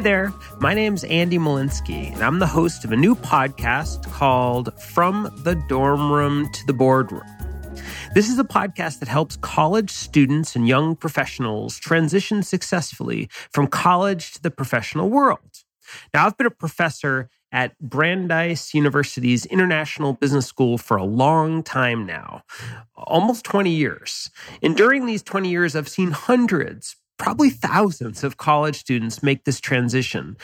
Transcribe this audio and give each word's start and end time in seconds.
Hi 0.00 0.04
there. 0.04 0.32
My 0.60 0.72
name's 0.72 1.04
Andy 1.04 1.36
Molinsky, 1.36 2.10
and 2.10 2.22
I'm 2.22 2.38
the 2.38 2.46
host 2.46 2.86
of 2.86 2.92
a 2.92 2.96
new 2.96 3.14
podcast 3.14 4.10
called 4.10 4.72
From 4.80 5.30
the 5.44 5.62
Dorm 5.68 6.10
Room 6.10 6.50
to 6.52 6.66
the 6.66 6.72
Boardroom. 6.72 7.26
This 8.14 8.30
is 8.30 8.38
a 8.38 8.44
podcast 8.44 9.00
that 9.00 9.10
helps 9.10 9.36
college 9.36 9.90
students 9.90 10.56
and 10.56 10.66
young 10.66 10.96
professionals 10.96 11.78
transition 11.78 12.42
successfully 12.42 13.28
from 13.52 13.66
college 13.66 14.32
to 14.32 14.42
the 14.42 14.50
professional 14.50 15.10
world. 15.10 15.64
Now, 16.14 16.24
I've 16.24 16.38
been 16.38 16.46
a 16.46 16.50
professor 16.50 17.28
at 17.52 17.78
Brandeis 17.78 18.72
University's 18.72 19.44
International 19.44 20.14
Business 20.14 20.46
School 20.46 20.78
for 20.78 20.96
a 20.96 21.04
long 21.04 21.62
time 21.62 22.06
now, 22.06 22.44
almost 22.96 23.44
20 23.44 23.68
years. 23.68 24.30
And 24.62 24.74
during 24.74 25.04
these 25.04 25.22
20 25.22 25.50
years, 25.50 25.76
I've 25.76 25.90
seen 25.90 26.12
hundreds, 26.12 26.96
probably 27.20 27.50
thousands 27.50 28.24
of 28.24 28.38
college 28.38 28.76
students 28.76 29.22
make 29.22 29.44
this 29.44 29.60
transition. 29.60 30.38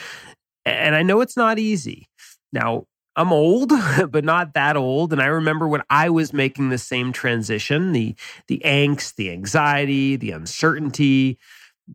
And 0.63 0.95
I 0.95 1.01
know 1.01 1.21
it's 1.21 1.35
not 1.35 1.57
easy. 1.57 2.07
Now, 2.53 2.85
I'm 3.15 3.33
old, 3.33 3.73
but 4.11 4.23
not 4.23 4.53
that 4.53 4.77
old. 4.77 5.11
And 5.11 5.19
I 5.19 5.25
remember 5.25 5.67
when 5.67 5.81
I 5.89 6.11
was 6.11 6.33
making 6.33 6.69
the 6.69 6.77
same 6.77 7.11
transition, 7.11 7.93
the 7.93 8.15
the 8.47 8.61
angst, 8.63 9.15
the 9.15 9.31
anxiety, 9.31 10.17
the 10.17 10.29
uncertainty, 10.29 11.39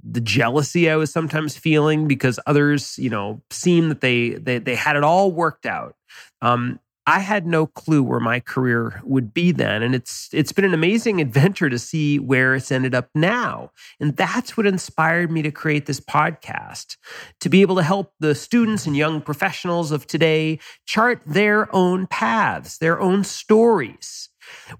the 0.02 0.20
jealousy 0.20 0.90
I 0.90 0.96
was 0.96 1.12
sometimes 1.12 1.56
feeling 1.56 2.08
because 2.08 2.40
others, 2.44 2.98
you 2.98 3.08
know, 3.08 3.40
seemed 3.50 3.88
that 3.92 4.00
they 4.00 4.30
they 4.30 4.58
they 4.58 4.74
had 4.74 4.96
it 4.96 5.04
all 5.04 5.30
worked 5.30 5.64
out. 5.64 5.94
Um, 6.40 6.80
I 7.06 7.18
had 7.18 7.46
no 7.46 7.66
clue 7.66 8.02
where 8.02 8.20
my 8.20 8.38
career 8.38 9.00
would 9.04 9.34
be 9.34 9.50
then, 9.52 9.82
and 9.82 9.94
it's 9.94 10.28
it's 10.32 10.52
been 10.52 10.64
an 10.64 10.74
amazing 10.74 11.20
adventure 11.26 11.68
to 11.68 11.78
see 11.78 12.18
where 12.18 12.54
it's 12.54 12.70
ended 12.70 12.94
up 12.94 13.08
now. 13.14 13.70
And 14.00 14.16
that's 14.16 14.56
what 14.56 14.66
inspired 14.66 15.30
me 15.30 15.42
to 15.42 15.50
create 15.50 15.86
this 15.86 16.00
podcast 16.00 16.96
to 17.40 17.48
be 17.48 17.62
able 17.62 17.76
to 17.76 17.82
help 17.82 18.12
the 18.20 18.34
students 18.34 18.86
and 18.86 18.96
young 18.96 19.20
professionals 19.20 19.90
of 19.92 20.06
today 20.06 20.58
chart 20.86 21.22
their 21.26 21.74
own 21.74 22.06
paths, 22.06 22.78
their 22.78 23.00
own 23.00 23.24
stories 23.24 24.28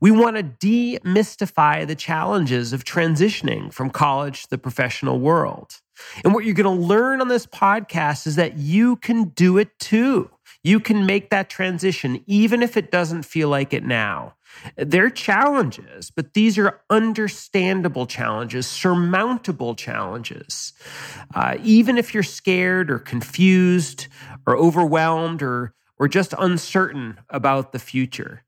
we 0.01 0.11
want 0.11 0.36
to 0.36 0.42
demystify 0.42 1.86
the 1.86 1.95
challenges 1.95 2.73
of 2.73 2.84
transitioning 2.84 3.73
from 3.73 3.91
college 3.91 4.45
to 4.45 4.51
the 4.51 4.59
professional 4.59 5.20
world. 5.20 5.81
And 6.25 6.34
what 6.34 6.45
you're 6.45 6.55
going 6.55 6.79
to 6.79 6.86
learn 6.86 7.20
on 7.20 7.29
this 7.29 7.47
podcast 7.47 8.27
is 8.27 8.36
that 8.36 8.59
you 8.59 8.97
can 8.97 9.25
do 9.25 9.59
it 9.59 9.79
too. 9.79 10.31
You 10.65 10.79
can 10.79 11.07
make 11.07 11.31
that 11.31 11.51
transition, 11.51 12.23
even 12.27 12.63
if 12.63 12.77
it 12.77 12.91
doesn't 12.91 13.25
feel 13.25 13.49
like 13.49 13.73
it 13.73 13.85
now. 13.85 14.35
There 14.77 15.07
are 15.07 15.11
challenges, 15.11 16.11
but 16.11 16.35
these 16.35 16.57
are 16.59 16.81
understandable 16.89 18.07
challenges, 18.07 18.67
surmountable 18.67 19.75
challenges. 19.75 20.73
Uh, 21.35 21.57
even 21.63 21.99
if 21.99 22.15
you're 22.15 22.23
scared 22.23 22.91
or 22.91 22.99
confused 22.99 24.07
or 24.47 24.57
overwhelmed 24.57 25.43
or, 25.43 25.75
or 25.99 26.07
just 26.07 26.35
uncertain 26.39 27.19
about 27.29 27.73
the 27.73 27.79
future 27.79 28.45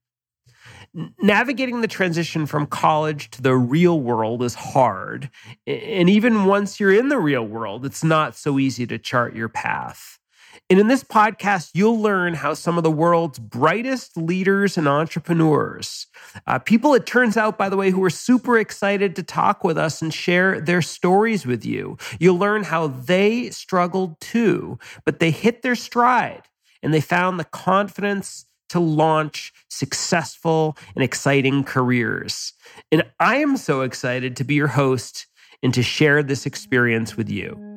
navigating 1.21 1.81
the 1.81 1.89
transition 1.89 2.47
from 2.47 2.67
college 2.67 3.31
to 3.31 3.43
the 3.43 3.57
real 3.57 4.01
world 4.01 4.43
is 4.43 4.55
hard. 4.55 5.31
And 5.67 6.09
even 6.09 6.45
once 6.45 6.79
you're 6.79 6.95
in 6.95 7.09
the 7.09 7.19
real 7.19 7.45
world, 7.45 7.85
it's 7.85 8.05
not 8.05 8.37
so 8.37 8.59
easy 8.59 8.87
to 8.87 8.99
chart 8.99 9.35
your 9.35 9.49
path. 9.49 10.21
And 10.71 10.81
in 10.81 10.89
this 10.89 11.05
podcast, 11.05 11.73
you'll 11.75 12.01
learn 12.01 12.35
how 12.35 12.55
some 12.55 12.79
of 12.79 12.85
the 12.85 12.91
world's 12.91 13.39
brightest 13.39 14.17
leaders 14.17 14.79
and 14.79 14.89
entrepreneurs, 14.89 16.07
uh, 16.47 16.59
people 16.59 16.95
it 16.95 17.05
turns 17.05 17.37
out, 17.37 17.59
by 17.59 17.69
the 17.69 17.77
way, 17.77 17.91
who 17.91 18.03
are 18.03 18.11
super 18.11 18.59
excited 18.59 19.15
to 19.17 19.23
talk 19.23 19.63
with 19.63 19.77
us 19.77 20.01
and 20.01 20.13
share 20.13 20.61
their 20.61 20.81
stories 20.81 21.45
with 21.45 21.67
you. 21.67 21.99
You'll 22.19 22.39
learn 22.39 22.65
how 22.65 22.87
they 22.87 23.51
struggled 23.51 24.19
too, 24.21 24.79
but 25.05 25.21
they 25.21 25.31
hit 25.31 25.61
their 25.61 25.75
stride 25.75 26.43
and 26.83 26.95
they 26.95 27.01
found 27.01 27.39
the 27.39 27.45
confidence 27.45 28.47
to 28.71 28.81
launch 28.81 29.53
successful 29.69 30.77
and 30.95 31.05
exciting 31.05 31.63
careers. 31.63 32.55
And 32.91 33.05
I 33.21 33.37
am 33.37 33.59
so 33.59 33.83
excited 33.83 34.35
to 34.37 34.45
be 34.45 34.55
your 34.55 34.69
host 34.69 35.27
and 35.63 35.75
to 35.75 35.83
share 35.83 36.23
this 36.23 36.47
experience 36.47 37.17
with 37.17 37.29
you. 37.29 37.74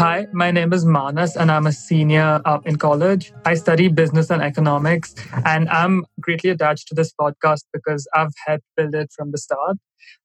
Hi, 0.00 0.26
my 0.32 0.50
name 0.50 0.72
is 0.72 0.86
Manas, 0.86 1.36
and 1.36 1.52
I'm 1.52 1.66
a 1.66 1.72
senior 1.72 2.40
uh, 2.46 2.60
in 2.64 2.76
college. 2.76 3.34
I 3.44 3.52
study 3.52 3.88
business 3.88 4.30
and 4.30 4.40
economics, 4.40 5.14
and 5.44 5.68
I'm 5.68 6.06
greatly 6.18 6.48
attached 6.48 6.88
to 6.88 6.94
this 6.94 7.12
podcast 7.12 7.64
because 7.70 8.08
I've 8.14 8.32
helped 8.46 8.64
build 8.78 8.94
it 8.94 9.12
from 9.14 9.30
the 9.30 9.36
start. 9.36 9.76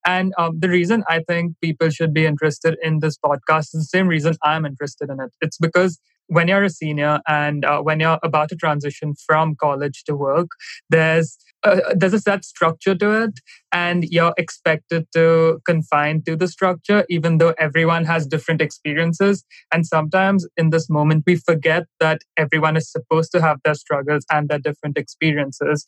And 0.07 0.33
um, 0.37 0.61
the 0.61 0.69
reason 0.69 1.03
I 1.09 1.23
think 1.27 1.57
people 1.61 1.89
should 1.89 2.13
be 2.13 2.25
interested 2.25 2.77
in 2.81 3.01
this 3.01 3.17
podcast 3.17 3.75
is 3.75 3.81
the 3.91 3.97
same 3.97 4.07
reason 4.07 4.37
I'm 4.43 4.65
interested 4.65 5.09
in 5.09 5.19
it. 5.19 5.33
It's 5.41 5.57
because 5.57 5.99
when 6.27 6.47
you're 6.47 6.63
a 6.63 6.69
senior 6.69 7.19
and 7.27 7.65
uh, 7.65 7.81
when 7.81 7.99
you're 7.99 8.19
about 8.23 8.49
to 8.49 8.55
transition 8.55 9.13
from 9.25 9.55
college 9.55 10.03
to 10.05 10.15
work, 10.15 10.47
there's 10.89 11.37
uh, 11.63 11.79
there's 11.95 12.13
a 12.13 12.19
set 12.19 12.45
structure 12.45 12.93
to 12.93 13.23
it, 13.23 13.39
and 13.71 14.03
you're 14.05 14.33
expected 14.37 15.07
to 15.13 15.59
confine 15.65 16.21
to 16.23 16.35
the 16.35 16.47
structure, 16.47 17.05
even 17.09 17.39
though 17.39 17.55
everyone 17.57 18.05
has 18.05 18.27
different 18.27 18.61
experiences. 18.61 19.43
And 19.73 19.85
sometimes 19.85 20.47
in 20.57 20.69
this 20.69 20.89
moment, 20.89 21.23
we 21.25 21.37
forget 21.37 21.85
that 21.99 22.21
everyone 22.37 22.77
is 22.77 22.91
supposed 22.91 23.31
to 23.31 23.41
have 23.41 23.57
their 23.65 23.73
struggles 23.73 24.25
and 24.31 24.47
their 24.47 24.59
different 24.59 24.97
experiences. 24.97 25.87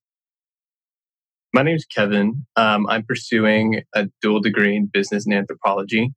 My 1.54 1.62
name 1.62 1.76
is 1.76 1.86
Kevin. 1.86 2.46
Um, 2.56 2.88
I'm 2.88 3.04
pursuing 3.04 3.82
a 3.96 4.08
dual 4.22 4.42
degree 4.42 4.76
in 4.76 4.88
business 4.88 5.26
and 5.26 5.34
anthropology. 5.34 6.12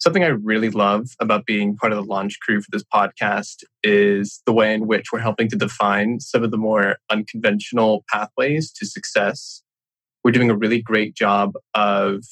Something 0.00 0.22
I 0.22 0.28
really 0.28 0.70
love 0.70 1.08
about 1.18 1.44
being 1.44 1.76
part 1.76 1.92
of 1.92 1.96
the 1.96 2.04
launch 2.04 2.38
crew 2.40 2.60
for 2.60 2.68
this 2.70 2.84
podcast 2.84 3.64
is 3.82 4.40
the 4.46 4.52
way 4.52 4.72
in 4.72 4.86
which 4.86 5.06
we're 5.12 5.18
helping 5.18 5.48
to 5.48 5.56
define 5.56 6.20
some 6.20 6.44
of 6.44 6.52
the 6.52 6.56
more 6.56 6.98
unconventional 7.10 8.04
pathways 8.08 8.70
to 8.74 8.86
success. 8.86 9.60
We're 10.22 10.30
doing 10.30 10.50
a 10.50 10.56
really 10.56 10.80
great 10.80 11.16
job 11.16 11.54
of 11.74 12.22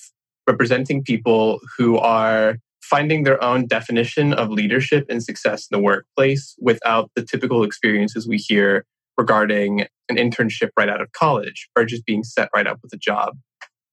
representing 0.46 1.02
people 1.02 1.58
who 1.76 1.98
are 1.98 2.58
finding 2.82 3.24
their 3.24 3.42
own 3.42 3.66
definition 3.66 4.32
of 4.32 4.48
leadership 4.48 5.06
and 5.08 5.20
success 5.20 5.66
in 5.68 5.76
the 5.76 5.82
workplace 5.82 6.54
without 6.60 7.10
the 7.16 7.22
typical 7.22 7.64
experiences 7.64 8.28
we 8.28 8.36
hear 8.36 8.84
regarding 9.18 9.86
an 10.08 10.16
internship 10.16 10.68
right 10.78 10.88
out 10.88 11.00
of 11.00 11.10
college 11.10 11.68
or 11.76 11.84
just 11.84 12.06
being 12.06 12.22
set 12.22 12.48
right 12.54 12.68
up 12.68 12.78
with 12.80 12.92
a 12.92 12.96
job. 12.96 13.36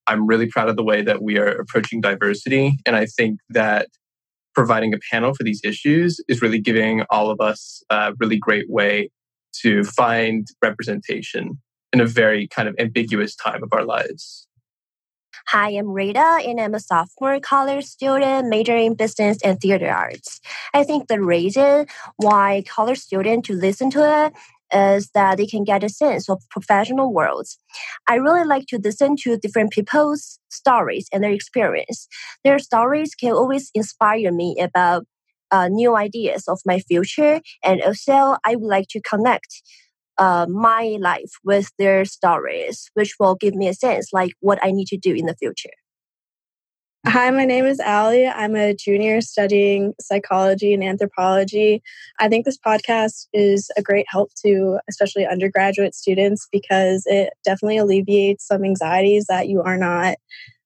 I'm 0.08 0.28
really 0.28 0.47
proud 0.47 0.69
of 0.69 0.75
the 0.75 0.84
way 0.84 1.02
that 1.02 1.22
we 1.22 1.38
are 1.38 1.47
approaching 1.47 2.02
diversity. 2.02 2.78
And 2.86 2.96
I 2.96 3.06
think 3.06 3.40
that 3.50 3.88
providing 4.53 4.94
a 4.94 5.00
panel 5.12 5.34
for 5.34 5.44
these 5.44 5.62
issues 5.64 6.19
is 6.28 6.41
really 6.41 6.59
giving 6.59 7.03
all 7.09 7.30
of 7.30 7.41
us 7.41 7.84
a 7.90 8.13
really 8.19 8.38
great 8.38 8.69
way 8.69 9.09
to 9.62 9.84
find 9.84 10.47
representation 10.62 11.62
in 11.92 12.02
a 12.02 12.06
very 12.06 12.47
kind 12.47 12.68
of 12.68 12.75
ambiguous 12.80 13.36
time 13.36 13.63
of 13.63 13.69
our 13.72 13.86
lives. 13.86 14.47
Hi, 15.47 15.72
I'm 15.72 15.90
Rita, 15.90 16.40
and 16.46 16.59
I'm 16.59 16.74
a 16.74 16.80
sophomore 16.80 17.40
college 17.40 17.86
student 17.86 18.47
majoring 18.47 18.86
in 18.88 18.94
business 18.96 19.40
and 19.44 19.59
theater 19.59 19.90
arts. 19.90 20.40
I 20.74 20.84
think 20.84 21.08
the 21.08 21.22
reason 21.22 21.88
why 22.16 22.63
college 22.68 23.00
students 23.00 23.47
to 23.50 23.53
listen 23.53 23.90
to 23.92 24.25
it 24.25 24.34
is 24.74 25.10
that 25.14 25.38
they 25.38 25.46
can 25.46 25.64
get 25.64 25.84
a 25.84 25.90
sense 25.90 26.30
of 26.30 26.42
professional 26.50 27.14
worlds. 27.14 27.58
I 28.08 28.16
really 28.16 28.46
like 28.46 28.66
to 28.68 28.80
listen 28.84 29.16
to 29.24 29.38
different 29.38 29.72
people's 29.72 30.40
stories 30.50 31.08
and 31.14 31.24
their 31.24 31.32
experience. 31.32 32.08
Their 32.44 32.60
stories 32.60 33.16
can 33.16 33.34
always 33.34 33.70
inspire 33.74 34.32
me 34.32 34.56
about 34.60 35.06
uh, 35.52 35.68
new 35.68 35.96
ideas 35.96 36.46
of 36.48 36.60
my 36.66 36.80
future, 36.80 37.42
and 37.64 37.81
also 37.81 38.38
I 38.44 38.56
would 38.56 38.68
like 38.68 38.88
to 38.90 39.02
connect 39.02 39.62
uh, 40.18 40.46
my 40.50 40.98
life 41.00 41.31
with 41.44 41.72
their 41.80 42.06
stories, 42.06 42.90
which 42.94 43.16
will 43.19 43.36
give 43.36 43.56
me 43.56 43.68
a 43.68 43.74
sense 43.74 44.10
like 44.14 44.34
what 44.40 44.60
I 44.64 44.72
need 44.72 44.88
to 44.88 44.98
do 44.98 45.14
in 45.14 45.26
the 45.26 45.36
future. 45.36 45.72
Hi, 47.13 47.30
my 47.30 47.45
name 47.45 47.68
is 47.68 47.80
Allie. 47.80 48.25
I'm 48.25 48.56
a 48.56 48.74
junior 48.74 49.21
studying 49.21 49.94
psychology 50.01 50.74
and 50.74 50.83
anthropology. 50.83 51.83
I 52.18 52.27
think 52.27 52.44
this 52.44 52.57
podcast 52.57 53.27
is 53.31 53.69
a 53.77 53.83
great 53.83 54.07
help 54.10 54.31
to 54.44 54.80
especially 54.89 55.27
undergraduate 55.27 55.94
students 55.94 56.48
because 56.51 57.04
it 57.06 57.30
definitely 57.45 57.77
alleviates 57.77 58.48
some 58.48 58.63
anxieties 58.63 59.27
that 59.30 59.48
you 59.48 59.62
are 59.62 59.77
not 59.77 60.15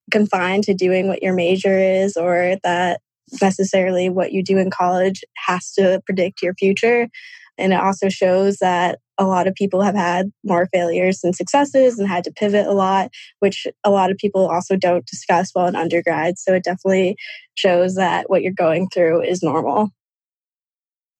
confined 0.09 0.63
to 0.63 0.73
doing 0.73 1.09
what 1.09 1.21
your 1.21 1.33
major 1.33 1.77
is 1.77 2.15
or 2.15 2.55
that 2.63 3.01
necessarily 3.41 4.07
what 4.07 4.31
you 4.31 4.41
do 4.41 4.57
in 4.57 4.69
college 4.69 5.25
has 5.35 5.73
to 5.73 6.01
predict 6.05 6.41
your 6.41 6.53
future. 6.53 7.09
And 7.57 7.73
it 7.73 7.79
also 7.81 8.07
shows 8.07 8.59
that 8.59 8.99
a 9.17 9.25
lot 9.25 9.47
of 9.47 9.55
people 9.55 9.81
have 9.81 9.95
had 9.95 10.31
more 10.43 10.67
failures 10.71 11.19
than 11.19 11.33
successes 11.33 11.97
and 11.97 12.07
had 12.07 12.23
to 12.25 12.31
pivot 12.31 12.67
a 12.67 12.73
lot, 12.73 13.09
which 13.39 13.67
a 13.83 13.89
lot 13.89 14.11
of 14.11 14.17
people 14.17 14.47
also 14.47 14.75
don't 14.75 15.05
discuss 15.05 15.51
while 15.53 15.67
in 15.67 15.75
undergrad. 15.75 16.37
So 16.37 16.53
it 16.53 16.63
definitely 16.63 17.15
shows 17.55 17.95
that 17.95 18.29
what 18.29 18.41
you're 18.41 18.53
going 18.53 18.89
through 18.89 19.23
is 19.23 19.41
normal. 19.41 19.89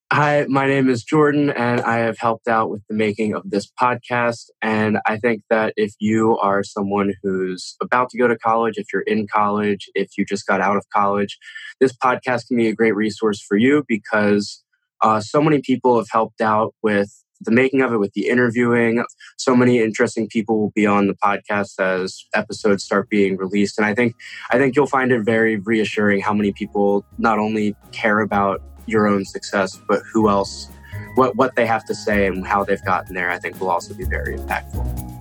Hi, 0.10 0.46
my 0.48 0.68
name 0.68 0.88
is 0.88 1.04
Jordan, 1.04 1.50
and 1.50 1.82
I 1.82 1.98
have 1.98 2.18
helped 2.18 2.48
out 2.48 2.70
with 2.70 2.82
the 2.88 2.96
making 2.96 3.34
of 3.36 3.44
this 3.44 3.70
podcast. 3.70 4.46
And 4.62 5.00
I 5.06 5.18
think 5.18 5.42
that 5.50 5.74
if 5.76 5.92
you 6.00 6.38
are 6.38 6.64
someone 6.64 7.14
who's 7.22 7.76
about 7.82 8.10
to 8.12 8.18
go 8.18 8.26
to 8.26 8.38
college, 8.38 8.76
if 8.78 8.88
you're 8.94 9.02
in 9.02 9.28
college, 9.28 9.90
if 9.96 10.12
you 10.18 10.24
just 10.24 10.48
got 10.48 10.62
out 10.62 10.78
of 10.78 10.86
college, 10.96 11.38
this 11.82 11.92
podcast 11.92 12.48
can 12.48 12.56
be 12.56 12.70
a 12.70 12.74
great 12.74 12.96
resource 12.96 13.44
for 13.46 13.58
you 13.58 13.84
because 13.86 14.64
uh, 15.02 15.20
so 15.20 15.42
many 15.42 15.60
people 15.62 15.98
have 15.98 16.08
helped 16.10 16.40
out 16.40 16.74
with 16.82 17.12
the 17.42 17.52
making 17.52 17.82
of 17.82 17.94
it, 17.94 17.98
with 17.98 18.14
the 18.14 18.28
interviewing. 18.28 19.04
So 19.38 19.56
many 19.56 19.80
interesting 19.80 20.28
people 20.28 20.60
will 20.60 20.72
be 20.76 20.86
on 20.86 21.08
the 21.08 21.16
podcast 21.16 21.80
as 21.80 22.26
episodes 22.34 22.84
start 22.84 23.10
being 23.10 23.38
released. 23.38 23.78
And 23.78 23.86
I 23.86 23.94
think 23.94 24.16
I 24.52 24.58
think 24.58 24.76
you'll 24.76 24.88
find 24.88 25.12
it 25.12 25.24
very 25.24 25.58
reassuring 25.58 26.22
how 26.22 26.34
many 26.34 26.52
people 26.52 27.06
not 27.18 27.40
only 27.40 27.76
care 27.92 28.20
about 28.20 28.62
your 28.86 29.08
own 29.08 29.26
success, 29.26 29.80
but 29.88 30.02
who 30.14 30.30
else, 30.30 30.70
what, 31.16 31.36
what 31.36 31.56
they 31.56 31.66
have 31.66 31.86
to 31.86 31.96
say 31.96 32.26
and 32.26 32.48
how 32.48 32.64
they've 32.64 32.84
gotten 32.86 33.14
there, 33.14 33.30
I 33.30 33.38
think 33.38 33.60
will 33.60 33.70
also 33.70 33.94
be 33.94 34.06
very 34.06 34.38
impactful. 34.38 35.17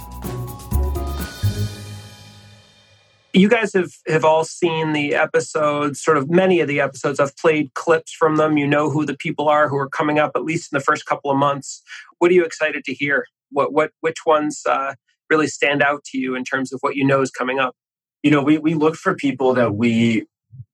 You 3.36 3.50
guys 3.50 3.74
have, 3.74 3.92
have 4.06 4.24
all 4.24 4.44
seen 4.44 4.94
the 4.94 5.14
episodes, 5.14 6.02
sort 6.02 6.16
of 6.16 6.30
many 6.30 6.60
of 6.60 6.68
the 6.68 6.80
episodes. 6.80 7.20
I've 7.20 7.36
played 7.36 7.74
clips 7.74 8.10
from 8.12 8.36
them. 8.36 8.56
You 8.56 8.66
know 8.66 8.88
who 8.88 9.04
the 9.04 9.14
people 9.14 9.46
are 9.50 9.68
who 9.68 9.76
are 9.76 9.90
coming 9.90 10.18
up, 10.18 10.32
at 10.34 10.42
least 10.42 10.72
in 10.72 10.76
the 10.78 10.82
first 10.82 11.04
couple 11.04 11.30
of 11.30 11.36
months. 11.36 11.82
What 12.18 12.30
are 12.30 12.34
you 12.34 12.46
excited 12.46 12.82
to 12.84 12.94
hear? 12.94 13.26
What, 13.50 13.74
what, 13.74 13.90
which 14.00 14.24
ones 14.24 14.62
uh, 14.66 14.94
really 15.28 15.48
stand 15.48 15.82
out 15.82 16.02
to 16.04 16.18
you 16.18 16.34
in 16.34 16.44
terms 16.44 16.72
of 16.72 16.80
what 16.80 16.96
you 16.96 17.04
know 17.04 17.20
is 17.20 17.30
coming 17.30 17.58
up? 17.58 17.76
You 18.22 18.30
know, 18.30 18.42
we, 18.42 18.56
we 18.56 18.72
look 18.72 18.96
for 18.96 19.14
people 19.14 19.52
that 19.52 19.74
we 19.74 20.26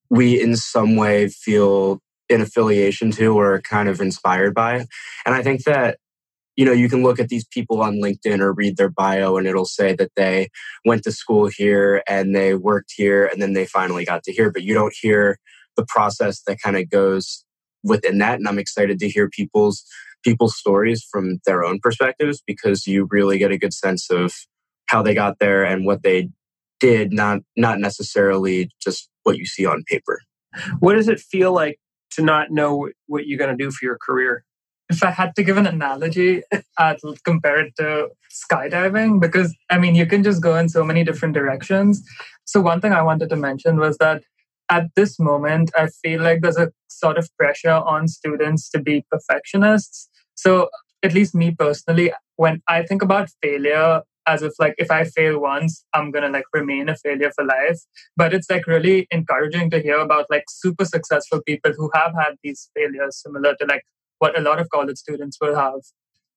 we 0.09 0.41
in 0.41 0.55
some 0.57 0.95
way 0.95 1.29
feel 1.29 2.01
in 2.29 2.41
affiliation 2.41 3.11
to 3.13 3.37
or 3.37 3.61
kind 3.63 3.89
of 3.89 4.01
inspired 4.01 4.55
by. 4.55 4.87
And 5.27 5.35
I 5.35 5.43
think 5.43 5.65
that, 5.65 5.99
you 6.57 6.65
know, 6.65 6.73
you 6.73 6.89
can 6.89 7.03
look 7.03 7.19
at 7.19 7.29
these 7.29 7.47
people 7.47 7.81
on 7.83 7.97
LinkedIn 7.97 8.41
or 8.41 8.53
read 8.53 8.77
their 8.77 8.91
bio 8.91 9.37
and 9.37 9.47
it'll 9.47 9.65
say 9.65 9.95
that 9.95 10.13
they 10.17 10.49
went 10.85 11.03
to 11.05 11.13
school 11.13 11.47
here 11.47 12.03
and 12.07 12.35
they 12.35 12.55
worked 12.55 12.93
here 12.95 13.27
and 13.27 13.41
then 13.41 13.55
they 13.55 13.65
finally 13.65 14.05
got 14.05 14.23
to 14.25 14.33
here, 14.33 14.51
but 14.51 14.63
you 14.63 14.75
don't 14.75 14.95
hear 15.01 15.39
the 15.77 15.87
process 15.89 16.43
that 16.47 16.61
kind 16.61 16.77
of 16.77 16.91
goes 16.91 17.45
within 17.83 18.19
that. 18.19 18.39
And 18.39 18.47
I'm 18.47 18.59
excited 18.59 18.99
to 18.99 19.09
hear 19.09 19.29
people's 19.29 19.85
people's 20.23 20.57
stories 20.57 21.05
from 21.11 21.41
their 21.47 21.65
own 21.65 21.81
perspectives 21.83 22.43
because 22.47 22.87
you 22.87 23.09
really 23.11 23.39
get 23.39 23.51
a 23.51 23.59
good 23.59 23.75
sense 23.75 24.09
of 24.11 24.33
how 24.87 25.03
they 25.03 25.15
got 25.15 25.39
there 25.41 25.65
and 25.65 25.85
what 25.85 26.03
they 26.03 26.29
did, 26.81 27.13
not 27.13 27.41
not 27.57 27.79
necessarily 27.79 28.71
just 28.81 29.09
what 29.23 29.39
you 29.39 29.47
see 29.47 29.65
on 29.65 29.85
paper. 29.85 30.21
What 30.81 30.95
does 30.95 31.09
it 31.09 31.19
feel 31.19 31.53
like 31.53 31.79
to 32.13 32.23
not 32.23 32.51
know 32.51 32.91
what 33.07 33.27
you're 33.27 33.39
going 33.39 33.57
to 33.57 33.65
do 33.65 33.71
for 33.71 33.85
your 33.85 33.99
career? 34.05 34.45
If 34.93 35.03
I 35.03 35.11
had 35.11 35.35
to 35.37 35.43
give 35.43 35.57
an 35.57 35.67
analogy, 35.67 36.43
I'd 36.79 36.99
compare 37.25 37.61
it 37.61 37.75
to 37.79 38.09
skydiving 38.31 39.21
because 39.21 39.55
I 39.71 39.79
mean, 39.79 39.95
you 39.95 40.05
can 40.05 40.23
just 40.23 40.43
go 40.43 40.57
in 40.57 40.69
so 40.69 40.85
many 40.85 41.03
different 41.03 41.35
directions. 41.35 42.03
So, 42.45 42.61
one 42.61 42.81
thing 42.83 42.93
I 42.93 43.03
wanted 43.03 43.31
to 43.31 43.37
mention 43.37 43.79
was 43.79 43.97
that 43.99 44.23
at 44.69 44.91
this 44.95 45.19
moment, 45.19 45.71
I 45.77 45.89
feel 46.03 46.21
like 46.23 46.43
there's 46.43 46.59
a 46.59 46.71
sort 46.89 47.17
of 47.17 47.29
pressure 47.39 47.81
on 47.95 48.07
students 48.07 48.69
to 48.71 48.81
be 48.81 49.05
perfectionists. 49.11 50.11
So, 50.35 50.69
at 51.03 51.15
least 51.15 51.35
me 51.35 51.55
personally, 51.59 52.13
when 52.37 52.61
I 52.69 52.83
think 52.83 53.01
about 53.01 53.31
failure, 53.43 54.03
as 54.27 54.43
if 54.43 54.53
like 54.59 54.75
if 54.77 54.91
I 54.91 55.05
fail 55.05 55.41
once, 55.41 55.85
I'm 55.95 56.11
gonna 56.11 56.29
like 56.29 56.45
remain 56.53 56.91
a 56.91 56.97
failure 56.97 57.33
for 57.35 57.45
life. 57.47 57.81
But 58.15 58.35
it's 58.35 58.51
like 58.51 58.67
really 58.67 59.07
encouraging 59.11 59.71
to 59.71 59.81
hear 59.81 59.99
about 59.99 60.27
like 60.29 60.45
super 60.51 60.85
successful 60.85 61.41
people 61.47 61.73
who 61.77 61.91
have 61.95 62.13
had 62.15 62.37
these 62.43 62.69
failures 62.75 63.23
similar 63.23 63.57
to 63.57 63.67
like 63.67 63.85
what 64.23 64.39
a 64.39 64.41
lot 64.41 64.61
of 64.61 64.71
college 64.71 64.99
students 64.99 65.37
will 65.41 65.57
have. 65.57 65.81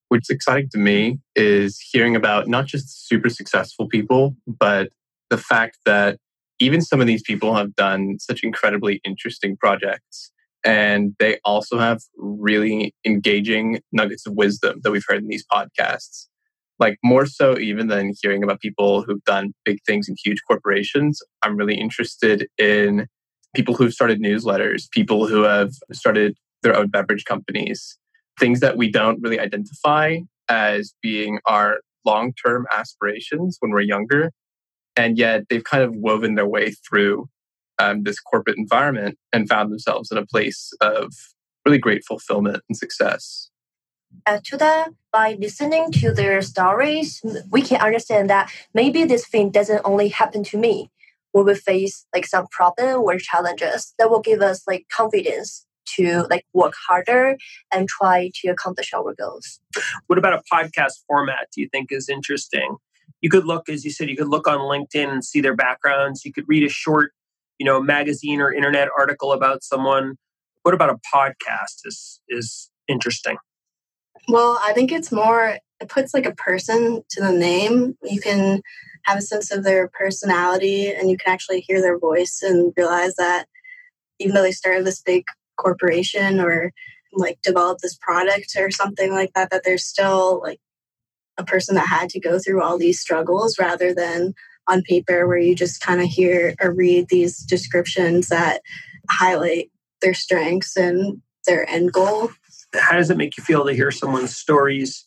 What's 0.09 0.31
exciting 0.31 0.69
to 0.71 0.79
me 0.79 1.19
is 1.35 1.79
hearing 1.79 2.15
about 2.15 2.47
not 2.47 2.65
just 2.65 3.07
super 3.07 3.29
successful 3.29 3.87
people, 3.87 4.35
but 4.47 4.89
the 5.29 5.37
fact 5.37 5.77
that 5.85 6.17
even 6.59 6.81
some 6.81 6.99
of 6.99 7.05
these 7.05 7.21
people 7.21 7.53
have 7.53 7.75
done 7.75 8.17
such 8.19 8.43
incredibly 8.43 9.01
interesting 9.05 9.55
projects. 9.55 10.31
And 10.63 11.13
they 11.19 11.37
also 11.45 11.77
have 11.77 12.01
really 12.17 12.95
engaging 13.05 13.81
nuggets 13.91 14.25
of 14.25 14.33
wisdom 14.33 14.79
that 14.81 14.89
we've 14.89 15.05
heard 15.07 15.21
in 15.21 15.27
these 15.27 15.45
podcasts 15.45 16.25
like 16.77 16.97
more 17.03 17.25
so 17.25 17.57
even 17.57 17.87
than 17.87 18.11
hearing 18.21 18.43
about 18.43 18.59
people 18.59 19.01
who've 19.03 19.23
done 19.23 19.53
big 19.63 19.77
things 19.85 20.09
in 20.09 20.15
huge 20.21 20.41
corporations 20.45 21.21
i'm 21.41 21.55
really 21.55 21.75
interested 21.75 22.49
in 22.57 23.07
people 23.55 23.73
who've 23.73 23.93
started 23.93 24.21
newsletters 24.21 24.89
people 24.91 25.25
who 25.25 25.43
have 25.43 25.71
started 25.93 26.35
their 26.65 26.77
own 26.77 26.89
beverage 26.89 27.23
companies. 27.23 27.97
Things 28.39 28.59
that 28.59 28.75
we 28.75 28.91
don't 28.91 29.21
really 29.21 29.39
identify 29.39 30.17
as 30.49 30.93
being 31.01 31.39
our 31.45 31.79
long-term 32.05 32.67
aspirations 32.71 33.57
when 33.61 33.71
we're 33.71 33.81
younger 33.81 34.31
and 34.95 35.17
yet 35.17 35.43
they've 35.49 35.63
kind 35.63 35.83
of 35.83 35.95
woven 35.95 36.35
their 36.35 36.47
way 36.47 36.71
through 36.71 37.27
um, 37.79 38.03
this 38.03 38.19
corporate 38.19 38.57
environment 38.57 39.17
and 39.33 39.49
found 39.49 39.71
themselves 39.71 40.11
in 40.11 40.17
a 40.17 40.25
place 40.25 40.71
of 40.81 41.13
really 41.65 41.77
great 41.77 42.03
fulfillment 42.05 42.63
and 42.69 42.77
success. 42.77 43.49
Add 44.25 44.45
to 44.45 44.57
that 44.57 44.91
by 45.11 45.35
listening 45.39 45.91
to 45.93 46.13
their 46.13 46.41
stories 46.41 47.21
we 47.51 47.61
can 47.61 47.81
understand 47.81 48.29
that 48.29 48.49
maybe 48.73 49.03
this 49.03 49.27
thing 49.27 49.49
doesn't 49.49 49.81
only 49.83 50.07
happen 50.07 50.43
to 50.45 50.57
me. 50.57 50.89
We 51.33 51.43
will 51.43 51.55
face 51.55 52.05
like 52.13 52.25
some 52.25 52.47
problem 52.47 53.01
or 53.01 53.17
challenges 53.17 53.93
that 53.99 54.09
will 54.09 54.21
give 54.21 54.41
us 54.41 54.65
like 54.65 54.85
confidence 54.89 55.64
to 55.97 56.25
like 56.29 56.45
work 56.53 56.73
harder 56.87 57.37
and 57.73 57.87
try 57.87 58.31
to 58.41 58.49
accomplish 58.49 58.93
our 58.93 59.13
goals. 59.13 59.59
What 60.07 60.19
about 60.19 60.33
a 60.33 60.41
podcast 60.53 61.03
format 61.07 61.47
do 61.53 61.61
you 61.61 61.69
think 61.71 61.91
is 61.91 62.09
interesting? 62.09 62.77
You 63.21 63.29
could 63.29 63.45
look 63.45 63.69
as 63.69 63.85
you 63.85 63.91
said 63.91 64.09
you 64.09 64.17
could 64.17 64.29
look 64.29 64.47
on 64.47 64.59
linkedin 64.59 65.09
and 65.09 65.23
see 65.23 65.41
their 65.41 65.55
backgrounds. 65.55 66.25
You 66.25 66.33
could 66.33 66.45
read 66.47 66.63
a 66.63 66.69
short 66.69 67.11
you 67.59 67.65
know 67.65 67.81
magazine 67.81 68.41
or 68.41 68.53
internet 68.53 68.89
article 68.97 69.31
about 69.31 69.63
someone. 69.63 70.15
What 70.63 70.73
about 70.73 70.89
a 70.89 70.99
podcast 71.13 71.81
is 71.85 72.21
is 72.27 72.69
interesting? 72.87 73.37
Well, 74.27 74.59
I 74.63 74.73
think 74.73 74.91
it's 74.91 75.11
more, 75.11 75.57
it 75.79 75.89
puts 75.89 76.13
like 76.13 76.25
a 76.25 76.35
person 76.35 77.03
to 77.09 77.21
the 77.21 77.31
name. 77.31 77.95
You 78.03 78.19
can 78.19 78.61
have 79.03 79.17
a 79.17 79.21
sense 79.21 79.51
of 79.51 79.63
their 79.63 79.89
personality 79.89 80.91
and 80.91 81.09
you 81.09 81.17
can 81.17 81.31
actually 81.31 81.61
hear 81.61 81.81
their 81.81 81.99
voice 81.99 82.41
and 82.41 82.73
realize 82.75 83.15
that 83.15 83.45
even 84.19 84.33
though 84.33 84.41
they 84.41 84.51
started 84.51 84.85
this 84.85 85.01
big 85.01 85.25
corporation 85.57 86.39
or 86.39 86.71
like 87.13 87.39
develop 87.41 87.79
this 87.79 87.97
product 87.97 88.55
or 88.57 88.71
something 88.71 89.11
like 89.11 89.31
that, 89.33 89.49
that 89.51 89.63
they're 89.63 89.77
still 89.77 90.41
like 90.41 90.59
a 91.37 91.43
person 91.43 91.75
that 91.75 91.87
had 91.87 92.09
to 92.09 92.19
go 92.19 92.39
through 92.39 92.61
all 92.61 92.77
these 92.77 92.99
struggles 92.99 93.57
rather 93.59 93.93
than 93.93 94.33
on 94.67 94.81
paper 94.81 95.27
where 95.27 95.37
you 95.37 95.55
just 95.55 95.81
kind 95.81 96.01
of 96.01 96.07
hear 96.07 96.55
or 96.61 96.73
read 96.73 97.07
these 97.09 97.37
descriptions 97.39 98.29
that 98.29 98.61
highlight 99.09 99.69
their 100.01 100.13
strengths 100.13 100.75
and 100.75 101.21
their 101.45 101.69
end 101.69 101.91
goal. 101.91 102.31
How 102.73 102.97
does 102.97 103.09
it 103.09 103.17
make 103.17 103.37
you 103.37 103.43
feel 103.43 103.65
to 103.65 103.73
hear 103.73 103.91
someone's 103.91 104.35
stories 104.35 105.05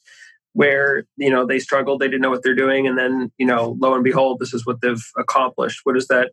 where 0.54 1.04
you 1.16 1.30
know 1.30 1.46
they 1.46 1.58
struggled 1.58 2.00
they 2.00 2.06
didn't 2.06 2.22
know 2.22 2.30
what 2.30 2.42
they're 2.42 2.54
doing 2.54 2.86
and 2.86 2.98
then 2.98 3.30
you 3.36 3.46
know 3.46 3.76
lo 3.80 3.94
and 3.94 4.02
behold 4.02 4.38
this 4.40 4.54
is 4.54 4.64
what 4.64 4.80
they've 4.80 5.04
accomplished? 5.16 5.80
What 5.84 5.96
is 5.96 6.06
that 6.08 6.32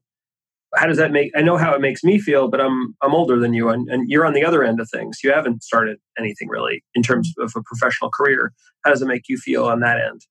how 0.77 0.87
does 0.87 0.97
that 0.97 1.11
make 1.11 1.31
i 1.35 1.41
know 1.41 1.57
how 1.57 1.73
it 1.73 1.81
makes 1.81 2.03
me 2.03 2.19
feel 2.19 2.47
but 2.47 2.61
i'm 2.61 2.95
i'm 3.01 3.13
older 3.13 3.39
than 3.39 3.53
you 3.53 3.69
and, 3.69 3.87
and 3.89 4.09
you're 4.09 4.25
on 4.25 4.33
the 4.33 4.43
other 4.43 4.63
end 4.63 4.79
of 4.79 4.89
things. 4.89 5.19
You 5.23 5.31
haven't 5.31 5.63
started 5.63 5.97
anything 6.17 6.49
really 6.49 6.83
in 6.93 7.03
terms 7.03 7.33
of 7.39 7.53
a 7.55 7.61
professional 7.63 8.09
career. 8.11 8.53
How 8.83 8.91
does 8.91 9.01
it 9.01 9.07
make 9.07 9.23
you 9.27 9.37
feel 9.37 9.65
on 9.65 9.79
that 9.81 9.99
end? 9.99 10.21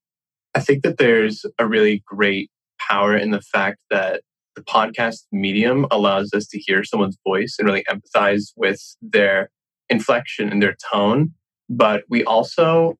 I 0.53 0.59
think 0.59 0.83
that 0.83 0.97
there's 0.97 1.45
a 1.59 1.67
really 1.67 2.03
great 2.05 2.49
power 2.79 3.15
in 3.15 3.31
the 3.31 3.41
fact 3.41 3.79
that 3.89 4.21
the 4.55 4.61
podcast 4.61 5.23
medium 5.31 5.85
allows 5.91 6.31
us 6.33 6.47
to 6.47 6.59
hear 6.59 6.83
someone's 6.83 7.17
voice 7.27 7.55
and 7.59 7.67
really 7.67 7.83
empathize 7.89 8.53
with 8.55 8.81
their 9.01 9.49
inflection 9.89 10.49
and 10.49 10.61
their 10.61 10.75
tone, 10.91 11.33
but 11.69 12.03
we 12.09 12.23
also 12.23 12.95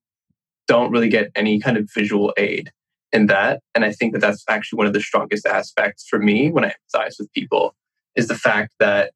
don't 0.67 0.91
really 0.91 1.09
get 1.09 1.31
any 1.35 1.59
kind 1.59 1.77
of 1.77 1.89
visual 1.95 2.33
aid 2.37 2.71
in 3.15 3.27
that. 3.27 3.61
And 3.73 3.85
I 3.85 3.91
think 3.91 4.13
that 4.13 4.19
that's 4.19 4.43
actually 4.47 4.77
one 4.77 4.87
of 4.87 4.93
the 4.93 5.01
strongest 5.01 5.47
aspects 5.47 6.05
for 6.07 6.19
me 6.19 6.51
when 6.51 6.65
I 6.65 6.73
empathize 6.73 7.15
with 7.17 7.31
people 7.33 7.73
is 8.15 8.27
the 8.27 8.35
fact 8.35 8.73
that 8.79 9.11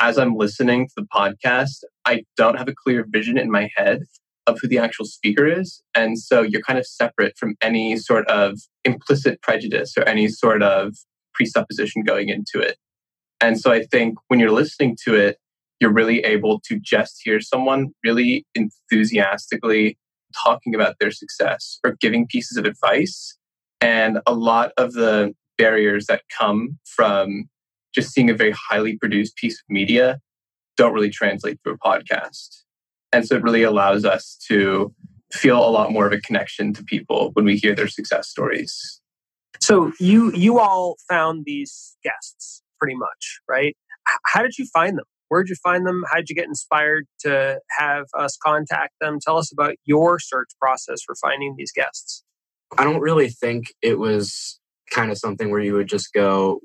as 0.00 0.18
I'm 0.18 0.36
listening 0.36 0.86
to 0.86 0.92
the 0.96 1.06
podcast, 1.12 1.82
I 2.04 2.24
don't 2.36 2.58
have 2.58 2.68
a 2.68 2.74
clear 2.74 3.04
vision 3.08 3.38
in 3.38 3.50
my 3.50 3.70
head 3.76 4.04
of 4.46 4.58
who 4.60 4.68
the 4.68 4.78
actual 4.78 5.04
speaker 5.04 5.46
is. 5.46 5.82
And 5.94 6.18
so 6.18 6.42
you're 6.42 6.62
kind 6.62 6.78
of 6.78 6.86
separate 6.86 7.36
from 7.38 7.56
any 7.62 7.96
sort 7.96 8.26
of 8.28 8.58
implicit 8.84 9.40
prejudice 9.42 9.94
or 9.96 10.08
any 10.08 10.28
sort 10.28 10.62
of 10.62 10.94
presupposition 11.34 12.02
going 12.02 12.28
into 12.28 12.60
it. 12.60 12.76
And 13.40 13.58
so 13.58 13.72
I 13.72 13.84
think 13.84 14.18
when 14.28 14.38
you're 14.38 14.50
listening 14.50 14.96
to 15.04 15.14
it, 15.14 15.38
you're 15.80 15.92
really 15.92 16.20
able 16.20 16.60
to 16.68 16.78
just 16.78 17.20
hear 17.22 17.40
someone 17.40 17.92
really 18.04 18.44
enthusiastically 18.54 19.96
talking 20.44 20.74
about 20.74 20.96
their 21.00 21.10
success 21.10 21.78
or 21.84 21.96
giving 22.00 22.26
pieces 22.26 22.56
of 22.56 22.64
advice. 22.64 23.36
And 23.80 24.18
a 24.26 24.34
lot 24.34 24.72
of 24.76 24.92
the 24.92 25.34
barriers 25.58 26.06
that 26.06 26.22
come 26.36 26.78
from 26.84 27.48
just 27.94 28.12
seeing 28.12 28.30
a 28.30 28.34
very 28.34 28.52
highly 28.52 28.96
produced 28.96 29.36
piece 29.36 29.54
of 29.54 29.64
media 29.68 30.18
don't 30.76 30.92
really 30.92 31.10
translate 31.10 31.58
through 31.62 31.74
a 31.74 31.78
podcast. 31.78 32.62
And 33.12 33.26
so 33.26 33.36
it 33.36 33.42
really 33.42 33.62
allows 33.62 34.04
us 34.04 34.38
to 34.48 34.94
feel 35.32 35.58
a 35.58 35.70
lot 35.70 35.92
more 35.92 36.06
of 36.06 36.12
a 36.12 36.20
connection 36.20 36.72
to 36.74 36.84
people 36.84 37.30
when 37.34 37.44
we 37.44 37.56
hear 37.56 37.74
their 37.74 37.88
success 37.88 38.28
stories. 38.28 39.00
So 39.60 39.92
you 40.00 40.32
you 40.32 40.58
all 40.58 40.96
found 41.08 41.44
these 41.44 41.96
guests 42.02 42.62
pretty 42.78 42.96
much, 42.96 43.40
right? 43.48 43.76
How 44.26 44.42
did 44.42 44.58
you 44.58 44.66
find 44.72 44.96
them? 44.96 45.04
Where'd 45.30 45.48
you 45.48 45.54
find 45.62 45.86
them? 45.86 46.02
How'd 46.10 46.28
you 46.28 46.34
get 46.34 46.46
inspired 46.46 47.06
to 47.20 47.60
have 47.78 48.06
us 48.18 48.36
contact 48.44 48.94
them? 49.00 49.18
Tell 49.24 49.38
us 49.38 49.52
about 49.52 49.76
your 49.84 50.18
search 50.18 50.48
process 50.60 51.02
for 51.06 51.14
finding 51.14 51.54
these 51.56 51.70
guests. 51.72 52.24
I 52.76 52.82
don't 52.82 53.00
really 53.00 53.28
think 53.28 53.66
it 53.80 54.00
was 54.00 54.58
kind 54.90 55.12
of 55.12 55.18
something 55.18 55.48
where 55.48 55.60
you 55.60 55.74
would 55.74 55.88
just 55.88 56.12
go 56.12 56.58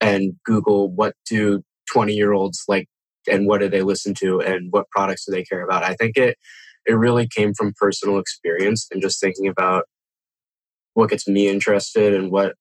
and 0.00 0.32
Google 0.46 0.90
what 0.90 1.14
do 1.28 1.62
20 1.92 2.14
year 2.14 2.32
olds 2.32 2.64
like 2.68 2.88
and 3.30 3.46
what 3.46 3.60
do 3.60 3.68
they 3.68 3.82
listen 3.82 4.14
to 4.14 4.40
and 4.40 4.72
what 4.72 4.88
products 4.88 5.26
do 5.26 5.32
they 5.32 5.44
care 5.44 5.62
about. 5.62 5.84
I 5.84 5.92
think 5.94 6.16
it 6.16 6.38
it 6.86 6.94
really 6.94 7.28
came 7.28 7.52
from 7.52 7.74
personal 7.76 8.18
experience 8.18 8.86
and 8.90 9.02
just 9.02 9.20
thinking 9.20 9.46
about 9.46 9.84
what 10.94 11.10
gets 11.10 11.28
me 11.28 11.48
interested 11.48 12.14
and 12.14 12.30
what 12.30 12.54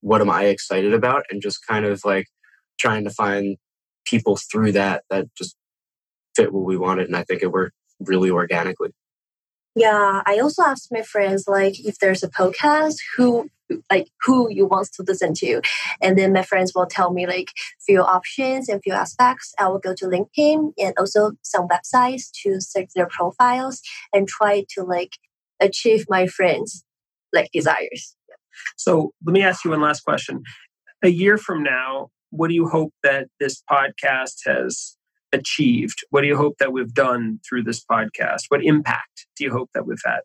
what 0.00 0.20
am 0.20 0.30
I 0.30 0.46
excited 0.46 0.92
about 0.92 1.22
and 1.30 1.40
just 1.40 1.64
kind 1.68 1.84
of 1.84 2.00
like 2.04 2.26
trying 2.80 3.04
to 3.04 3.10
find 3.10 3.56
people 4.14 4.36
through 4.36 4.70
that 4.72 5.02
that 5.10 5.26
just 5.34 5.56
fit 6.36 6.52
what 6.52 6.64
we 6.64 6.76
wanted 6.76 7.06
and 7.06 7.16
I 7.16 7.24
think 7.24 7.42
it 7.42 7.50
worked 7.50 7.74
really 8.00 8.30
organically. 8.30 8.90
Yeah, 9.74 10.22
I 10.24 10.38
also 10.38 10.62
asked 10.62 10.92
my 10.92 11.02
friends 11.02 11.44
like 11.48 11.84
if 11.84 11.98
there's 11.98 12.22
a 12.22 12.30
podcast 12.30 12.94
who 13.16 13.50
like 13.90 14.08
who 14.22 14.48
you 14.50 14.66
want 14.66 14.88
to 14.92 15.02
listen 15.02 15.32
to? 15.34 15.60
And 16.00 16.18
then 16.18 16.32
my 16.32 16.42
friends 16.42 16.72
will 16.74 16.86
tell 16.86 17.12
me 17.12 17.26
like 17.26 17.48
few 17.84 18.02
options 18.02 18.68
and 18.68 18.80
few 18.82 18.92
aspects. 18.92 19.52
I 19.58 19.68
will 19.68 19.78
go 19.78 19.94
to 19.94 20.04
linkedin 20.06 20.72
and 20.78 20.94
also 20.98 21.32
some 21.42 21.66
websites 21.68 22.30
to 22.42 22.60
search 22.60 22.90
their 22.94 23.08
profiles 23.08 23.80
and 24.12 24.28
try 24.28 24.64
to 24.74 24.82
like 24.82 25.12
achieve 25.60 26.04
my 26.08 26.26
friends 26.26 26.84
like 27.32 27.50
desires. 27.52 28.16
So 28.76 29.12
let 29.24 29.32
me 29.32 29.42
ask 29.42 29.64
you 29.64 29.70
one 29.70 29.80
last 29.80 30.02
question. 30.02 30.42
A 31.02 31.08
year 31.08 31.36
from 31.36 31.62
now 31.62 32.10
what 32.34 32.48
do 32.48 32.54
you 32.54 32.68
hope 32.68 32.92
that 33.02 33.28
this 33.40 33.62
podcast 33.70 34.36
has 34.46 34.96
achieved 35.32 35.98
what 36.10 36.20
do 36.20 36.28
you 36.28 36.36
hope 36.36 36.56
that 36.58 36.72
we've 36.72 36.94
done 36.94 37.40
through 37.48 37.62
this 37.62 37.84
podcast 37.84 38.42
what 38.48 38.64
impact 38.64 39.26
do 39.36 39.44
you 39.44 39.52
hope 39.52 39.68
that 39.74 39.86
we've 39.86 40.04
had 40.04 40.20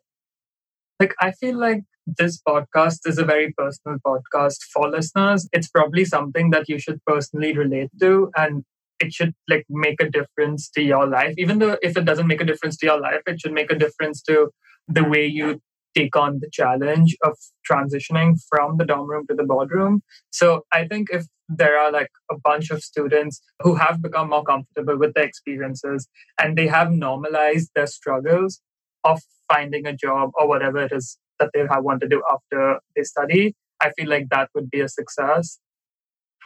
like 1.00 1.14
i 1.20 1.32
feel 1.32 1.56
like 1.56 1.82
this 2.18 2.40
podcast 2.46 2.98
is 3.06 3.18
a 3.18 3.24
very 3.24 3.52
personal 3.56 3.98
podcast 4.06 4.62
for 4.72 4.88
listeners. 4.88 5.48
It's 5.52 5.68
probably 5.68 6.04
something 6.04 6.50
that 6.50 6.68
you 6.68 6.78
should 6.78 7.00
personally 7.06 7.56
relate 7.56 7.90
to 8.00 8.30
and 8.36 8.64
it 9.00 9.12
should 9.12 9.34
like 9.48 9.64
make 9.68 10.00
a 10.00 10.10
difference 10.10 10.68
to 10.70 10.82
your 10.82 11.06
life. 11.06 11.34
Even 11.38 11.58
though 11.58 11.76
if 11.82 11.96
it 11.96 12.04
doesn't 12.04 12.26
make 12.26 12.40
a 12.40 12.44
difference 12.44 12.76
to 12.78 12.86
your 12.86 13.00
life, 13.00 13.20
it 13.26 13.40
should 13.40 13.52
make 13.52 13.70
a 13.70 13.78
difference 13.78 14.22
to 14.22 14.50
the 14.88 15.04
way 15.04 15.26
you 15.26 15.60
take 15.96 16.14
on 16.14 16.38
the 16.40 16.48
challenge 16.52 17.16
of 17.24 17.36
transitioning 17.68 18.34
from 18.48 18.76
the 18.76 18.84
dorm 18.84 19.08
room 19.08 19.26
to 19.28 19.34
the 19.34 19.44
boardroom. 19.44 20.02
So 20.30 20.62
I 20.72 20.86
think 20.86 21.08
if 21.10 21.26
there 21.56 21.78
are 21.78 21.90
like 21.90 22.10
a 22.30 22.38
bunch 22.38 22.70
of 22.70 22.82
students 22.82 23.40
who 23.60 23.74
have 23.74 24.00
become 24.00 24.30
more 24.30 24.44
comfortable 24.44 24.96
with 24.96 25.14
their 25.14 25.24
experiences 25.24 26.08
and 26.40 26.56
they 26.56 26.66
have 26.68 26.92
normalized 26.92 27.70
their 27.74 27.86
struggles 27.86 28.60
of 29.04 29.20
finding 29.48 29.86
a 29.86 29.94
job 29.94 30.30
or 30.34 30.46
whatever 30.46 30.78
it 30.78 30.92
is 30.92 31.18
that 31.38 31.50
they 31.52 31.66
want 31.68 32.00
to 32.00 32.08
do 32.08 32.22
after 32.30 32.78
they 32.94 33.02
study, 33.02 33.54
I 33.80 33.90
feel 33.92 34.08
like 34.08 34.28
that 34.28 34.50
would 34.54 34.70
be 34.70 34.80
a 34.80 34.88
success. 34.88 35.58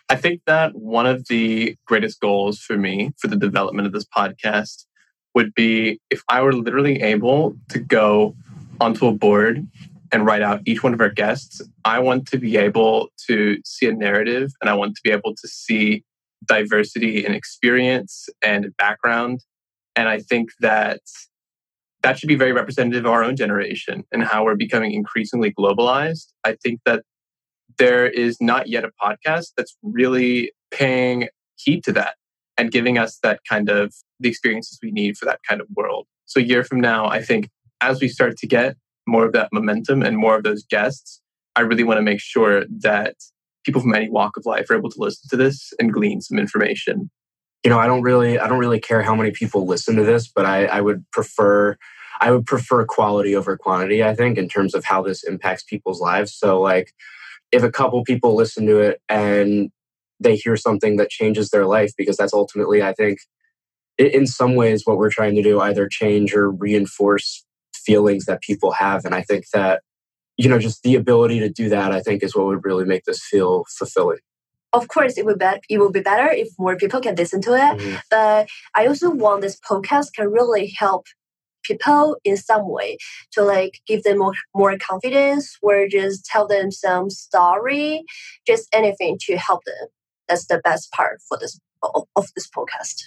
I 0.09 0.17
think 0.17 0.43
that 0.47 0.75
one 0.75 1.07
of 1.07 1.27
the 1.29 1.77
greatest 1.87 2.21
goals 2.21 2.61
for 2.61 2.77
me 2.77 3.13
for 3.19 3.29
the 3.29 3.37
development 3.37 3.87
of 3.87 3.93
this 3.93 4.07
podcast 4.07 4.85
would 5.35 5.53
be 5.55 6.01
if 6.11 6.23
I 6.29 6.43
were 6.43 6.53
literally 6.53 7.03
able 7.03 7.57
to 7.71 7.81
go 7.81 8.37
onto 8.81 9.07
a 9.07 9.13
board 9.13 9.67
and 10.15 10.25
write 10.25 10.43
out 10.43 10.61
each 10.65 10.85
one 10.85 10.95
of 10.95 11.01
our 11.01 11.11
guests, 11.11 11.61
I 11.85 11.99
want 11.99 12.29
to 12.29 12.39
be 12.39 12.57
able 12.57 13.09
to 13.27 13.59
see 13.65 13.89
a 13.89 13.93
narrative 13.93 14.53
and 14.61 14.71
I 14.71 14.75
want 14.75 14.95
to 14.95 15.01
be 15.03 15.11
able 15.11 15.35
to 15.35 15.49
see 15.49 16.05
diversity 16.47 17.27
in 17.27 17.35
experience 17.35 18.29
and 18.41 18.69
background. 18.79 19.41
And 19.97 20.09
I 20.09 20.21
think 20.21 20.51
that 20.61 21.01
that 22.05 22.17
should 22.17 22.29
be 22.29 22.37
very 22.37 22.53
representative 22.53 23.07
of 23.07 23.11
our 23.11 23.25
own 23.25 23.35
generation 23.35 24.05
and 24.13 24.23
how 24.23 24.45
we're 24.45 24.55
becoming 24.55 24.93
increasingly 24.93 25.53
globalized. 25.53 26.27
I 26.45 26.59
think 26.63 26.79
that 26.87 27.03
there 27.79 28.07
is 28.07 28.37
not 28.41 28.69
yet 28.69 28.85
a 28.85 28.93
podcast 29.03 29.47
that's 29.57 29.77
really 29.83 30.53
paying 30.71 31.27
heed 31.57 31.83
to 31.85 31.93
that 31.93 32.15
and 32.57 32.71
giving 32.71 32.99
us 32.99 33.19
that 33.25 33.41
kind 33.49 33.69
of 33.69 33.93
the 34.21 34.29
experiences 34.29 34.79
we 34.81 34.93
need 34.93 35.17
for 35.17 35.25
that 35.25 35.41
kind 35.49 35.61
of 35.61 35.67
world. 35.75 36.07
So 36.27 36.39
a 36.39 36.45
year 36.45 36.63
from 36.63 36.81
now, 36.81 37.07
I 37.07 37.21
think 37.21 37.49
as 37.81 38.01
we 38.01 38.07
start 38.07 38.37
to 38.39 38.47
get 38.47 38.77
more 39.07 39.27
of 39.27 39.33
that 39.33 39.51
momentum 39.53 40.03
and 40.03 40.17
more 40.17 40.37
of 40.37 40.45
those 40.45 40.65
guests, 40.65 41.21
I 41.57 41.61
really 41.61 41.85
want 41.85 41.99
to 41.99 42.03
make 42.03 42.21
sure 42.21 42.65
that 42.81 43.15
people 43.65 43.81
from 43.81 43.95
any 43.95 44.11
walk 44.11 44.37
of 44.37 44.47
life 44.47 44.69
are 44.71 44.77
able 44.77 44.91
to 44.91 45.01
listen 45.01 45.29
to 45.31 45.37
this 45.37 45.73
and 45.79 45.93
glean 45.93 46.21
some 46.21 46.39
information. 46.39 47.11
You 47.65 47.71
know, 47.71 47.79
I 47.79 47.87
don't 47.87 48.03
really 48.03 48.39
I 48.39 48.47
don't 48.47 48.59
really 48.59 48.81
care 48.81 49.03
how 49.03 49.15
many 49.15 49.31
people 49.31 49.67
listen 49.67 49.97
to 49.97 50.05
this, 50.05 50.29
but 50.29 50.45
I, 50.45 50.67
I 50.67 50.81
would 50.81 51.05
prefer 51.13 51.77
I 52.21 52.31
would 52.31 52.47
prefer 52.47 52.85
quality 52.85 53.35
over 53.35 53.57
quantity, 53.57 54.05
I 54.05 54.15
think, 54.15 54.39
in 54.39 54.49
terms 54.49 54.75
of 54.75 54.85
how 54.85 55.03
this 55.03 55.25
impacts 55.25 55.65
people's 55.65 56.01
lives. 56.01 56.35
So, 56.35 56.61
like, 56.61 56.93
if 57.53 57.63
a 57.63 57.73
couple 57.73 58.03
people 58.05 58.35
listen 58.35 58.67
to 58.67 58.79
it 58.79 59.01
and 59.09 59.71
they 60.21 60.37
hear 60.37 60.57
something 60.57 60.97
that 60.97 61.11
changes 61.11 61.51
their 61.51 61.67
life, 61.67 61.93
because 61.97 62.17
that's 62.17 62.33
ultimately, 62.33 62.83
I 62.83 62.93
think, 62.93 63.19
in 63.99 64.27
some 64.27 64.55
ways, 64.55 64.83
what 64.85 64.97
we're 64.97 65.11
trying 65.11 65.35
to 65.37 65.43
do 65.43 65.61
either 65.61 65.89
change 65.89 66.35
or 66.35 66.51
reinforce 66.51 67.45
feelings 67.85 68.25
that 68.27 68.41
people 68.43 68.73
have. 68.73 69.05
And 69.05 69.15
I 69.15 69.23
think 69.23 69.49
that, 69.53 69.83
you 70.37 70.49
know, 70.49 70.59
just 70.59 70.83
the 70.83 70.95
ability 70.95 71.41
to 71.41 71.49
do 71.49 71.69
that, 71.69 71.93
I 71.93 72.01
think, 72.01 72.23
is 72.23 72.35
what 72.35 72.47
would 72.47 72.65
really 72.65 72.85
make 72.85 73.05
this 73.05 73.23
feel 73.23 73.65
fulfilling 73.79 74.19
of 74.73 74.89
course 74.89 75.17
it 75.17 75.25
would 75.25 75.39
be 75.39 75.47
it 75.71 75.79
would 75.79 75.93
be 75.93 76.01
better 76.01 76.29
if 76.29 76.49
more 76.59 76.75
people 76.75 77.01
can 77.01 77.15
listen 77.15 77.41
to 77.41 77.55
it 77.55 77.79
mm-hmm. 77.79 77.95
but 78.11 78.49
i 78.75 78.89
also 78.89 79.09
want 79.09 79.41
this 79.41 79.57
podcast 79.61 80.13
can 80.17 80.29
really 80.29 80.67
help 80.77 81.07
people 81.65 82.17
in 82.25 82.37
some 82.37 82.69
way 82.69 82.97
to 83.33 83.43
like 83.43 83.81
give 83.87 84.05
them 84.05 84.19
more, 84.19 84.35
more 84.55 84.77
confidence 84.79 85.57
or 85.63 85.89
just 85.89 86.25
tell 86.25 86.47
them 86.47 86.71
some 86.71 87.11
story, 87.11 88.05
just 88.47 88.69
anything 88.73 89.19
to 89.23 89.37
help 89.37 89.65
them. 89.65 89.89
That's 90.29 90.47
the 90.47 90.61
best 90.63 90.93
part 90.93 91.21
for 91.29 91.39
this 91.39 91.59
of 91.83 92.29
this 92.35 92.49
podcast. 92.49 93.05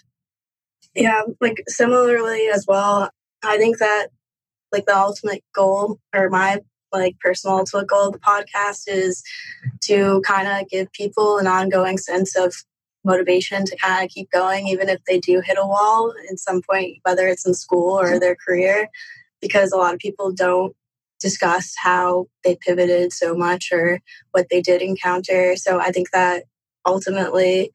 Yeah, 0.94 1.24
like 1.42 1.64
similarly 1.68 2.48
as 2.54 2.66
well, 2.68 3.10
I 3.44 3.58
think 3.58 3.80
that 3.80 4.08
like 4.72 4.86
the 4.86 4.98
ultimate 4.98 5.44
goal 5.54 6.00
or 6.14 6.30
my 6.30 6.60
like 6.92 7.20
personal 7.20 7.58
ultimate 7.58 7.88
goal 7.88 8.08
of 8.08 8.14
the 8.14 8.20
podcast 8.20 8.84
is 8.88 9.24
to 9.82 10.22
kind 10.26 10.48
of 10.48 10.70
give 10.70 10.92
people 10.94 11.38
an 11.38 11.48
ongoing 11.48 11.98
sense 11.98 12.36
of 12.36 12.54
motivation 13.04 13.66
to 13.66 13.76
kind 13.78 14.04
of 14.04 14.10
keep 14.10 14.30
going, 14.32 14.68
even 14.68 14.90
if 14.90 15.00
they 15.06 15.20
do 15.20 15.42
hit 15.42 15.58
a 15.60 15.66
wall 15.66 16.14
at 16.30 16.40
some 16.40 16.62
point, 16.62 16.98
whether 17.04 17.28
it's 17.28 17.46
in 17.46 17.54
school 17.54 18.00
or 18.00 18.20
their 18.20 18.36
career, 18.36 18.90
because 19.42 19.72
a 19.72 19.78
lot 19.78 19.94
of 19.94 20.00
people 20.00 20.32
don't 20.32 20.76
discuss 21.20 21.74
how 21.78 22.28
they 22.44 22.56
pivoted 22.56 23.12
so 23.12 23.34
much 23.34 23.70
or 23.72 24.00
what 24.32 24.48
they 24.50 24.62
did 24.62 24.82
encounter. 24.82 25.56
So 25.56 25.80
I 25.80 25.92
think 25.92 26.12
that 26.12 26.44
ultimately 26.86 27.72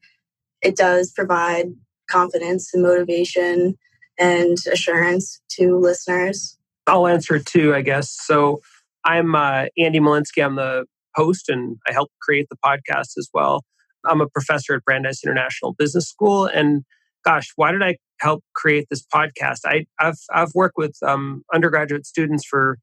it 0.61 0.77
does 0.77 1.11
provide 1.11 1.73
confidence 2.09 2.73
and 2.73 2.83
motivation 2.83 3.77
and 4.17 4.57
assurance 4.71 5.41
to 5.49 5.77
listeners. 5.77 6.57
I'll 6.87 7.07
answer 7.07 7.39
too, 7.39 7.73
I 7.73 7.81
guess. 7.81 8.11
So 8.11 8.61
I'm 9.05 9.35
uh, 9.35 9.65
Andy 9.77 9.99
Molinsky. 9.99 10.43
I'm 10.43 10.55
the 10.55 10.85
host 11.15 11.49
and 11.49 11.77
I 11.87 11.93
help 11.93 12.09
create 12.21 12.47
the 12.49 12.57
podcast 12.63 13.17
as 13.17 13.29
well. 13.33 13.63
I'm 14.05 14.21
a 14.21 14.27
professor 14.27 14.75
at 14.75 14.83
Brandeis 14.83 15.23
International 15.23 15.73
Business 15.73 16.09
School. 16.09 16.45
And 16.45 16.83
gosh, 17.23 17.51
why 17.55 17.71
did 17.71 17.81
I 17.81 17.97
help 18.19 18.43
create 18.53 18.87
this 18.89 19.03
podcast? 19.13 19.59
I, 19.65 19.85
have 19.99 20.17
I've 20.33 20.53
worked 20.53 20.77
with 20.77 20.95
um, 21.05 21.43
undergraduate 21.53 22.05
students 22.05 22.45
for 22.45 22.77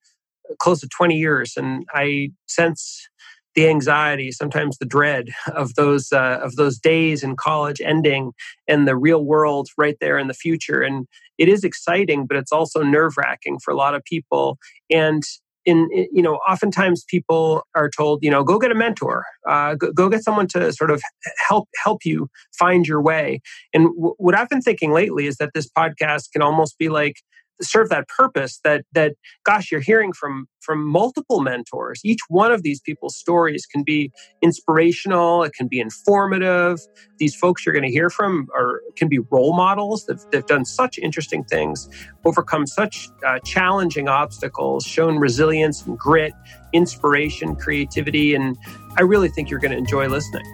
close 0.59 0.81
to 0.81 0.89
20 0.89 1.17
years, 1.17 1.55
and 1.57 1.85
I 1.95 2.31
sense 2.49 3.09
the 3.55 3.69
anxiety, 3.69 4.31
sometimes 4.33 4.79
the 4.79 4.87
dread 4.87 5.29
of 5.55 5.75
those 5.75 6.13
uh, 6.13 6.41
of 6.43 6.57
those 6.57 6.79
days 6.79 7.23
in 7.23 7.37
college 7.37 7.81
ending, 7.81 8.33
and 8.69 8.87
the 8.87 8.97
real 8.97 9.25
world 9.25 9.69
right 9.77 9.97
there 10.01 10.19
in 10.19 10.29
the 10.29 10.35
future. 10.35 10.83
And 10.83 11.07
it 11.41 11.49
is 11.49 11.65
exciting, 11.65 12.27
but 12.27 12.37
it's 12.37 12.53
also 12.53 12.83
nerve 12.83 13.15
wracking 13.17 13.59
for 13.59 13.73
a 13.73 13.77
lot 13.77 13.95
of 13.95 14.05
people. 14.05 14.59
And 14.91 15.25
in, 15.67 15.89
you 15.93 16.23
know 16.23 16.37
oftentimes 16.49 17.05
people 17.07 17.63
are 17.75 17.91
told 17.95 18.21
you 18.23 18.31
know 18.31 18.43
go 18.43 18.59
get 18.59 18.71
a 18.73 18.75
mentor 18.75 19.27
uh, 19.47 19.75
go, 19.75 19.93
go, 19.93 20.09
get 20.09 20.25
someone 20.25 20.47
to 20.49 20.73
sort 20.73 20.91
of 20.91 21.03
help 21.49 21.69
help 21.85 22.03
you 22.03 22.29
find 22.59 22.87
your 22.87 23.03
way 23.03 23.43
and 23.75 23.85
w- 23.97 24.15
what 24.17 24.35
i've 24.35 24.49
been 24.49 24.63
thinking 24.63 24.91
lately 24.91 25.27
is 25.27 25.37
that 25.37 25.51
this 25.53 25.69
podcast 25.69 26.33
can 26.33 26.41
almost 26.41 26.79
be 26.79 26.89
like 26.89 27.17
serve 27.63 27.89
that 27.91 28.09
purpose 28.09 28.61
that 28.65 28.85
that 28.93 29.15
gosh 29.45 29.71
you're 29.73 29.81
hearing 29.81 30.13
from 30.13 30.47
from 30.61 30.87
multiple 30.87 31.41
mentors. 31.41 32.01
Each 32.05 32.21
one 32.29 32.53
of 32.53 32.63
these 32.63 32.81
people's 32.81 33.17
stories 33.17 33.67
can 33.67 33.83
be 33.85 34.13
inspirational 34.43 35.45
it 35.45 35.53
can 35.55 35.69
be 35.69 35.81
informative. 35.81 36.81
These 37.19 37.35
folks 37.37 37.67
you're 37.67 37.73
going 37.75 37.85
to 37.85 37.91
hear 37.91 38.11
from 38.11 38.49
are 38.57 38.81
can 38.97 39.09
be 39.09 39.19
role 39.31 39.55
models 39.55 40.07
they've, 40.07 40.25
they've 40.33 40.47
done 40.47 40.65
such 40.65 40.99
interesting 40.99 41.45
things 41.45 41.89
overcome 42.25 42.67
such 42.67 43.09
uh, 43.27 43.39
challenging 43.45 44.09
obstacles 44.09 44.85
shown 44.85 45.19
resilience 45.19 45.85
and 45.87 45.99
grit 45.99 46.33
inspiration 46.73 47.57
creativity 47.57 48.35
and 48.35 48.57
i 48.99 49.03
really 49.03 49.29
think 49.29 49.51
you're 49.51 49.61
going 49.61 49.73
to 49.73 49.79
enjoy 49.79 50.09
listening 50.09 50.45